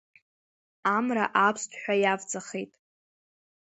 [0.95, 2.71] Амра аԥсҭҳәа иавҵахеит…